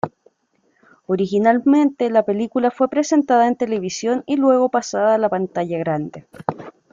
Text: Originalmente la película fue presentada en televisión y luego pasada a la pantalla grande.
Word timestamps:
Originalmente 1.05 2.09
la 2.09 2.25
película 2.25 2.71
fue 2.71 2.89
presentada 2.89 3.47
en 3.47 3.55
televisión 3.55 4.23
y 4.25 4.35
luego 4.35 4.69
pasada 4.71 5.13
a 5.13 5.17
la 5.19 5.29
pantalla 5.29 5.77
grande. 5.77 6.25